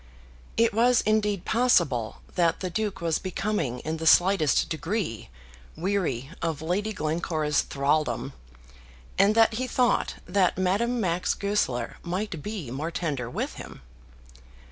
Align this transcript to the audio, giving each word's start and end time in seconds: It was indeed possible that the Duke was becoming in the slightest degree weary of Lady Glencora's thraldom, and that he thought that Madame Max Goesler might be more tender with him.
It 0.57 0.73
was 0.73 1.01
indeed 1.01 1.45
possible 1.45 2.21
that 2.33 2.61
the 2.61 2.71
Duke 2.71 3.01
was 3.01 3.19
becoming 3.19 3.81
in 3.81 3.97
the 3.97 4.07
slightest 4.07 4.67
degree 4.67 5.29
weary 5.75 6.31
of 6.41 6.59
Lady 6.59 6.91
Glencora's 6.91 7.61
thraldom, 7.61 8.33
and 9.19 9.35
that 9.35 9.53
he 9.53 9.67
thought 9.67 10.15
that 10.25 10.57
Madame 10.57 10.99
Max 10.99 11.35
Goesler 11.35 11.97
might 12.01 12.41
be 12.41 12.71
more 12.71 12.89
tender 12.89 13.29
with 13.29 13.53
him. 13.57 13.81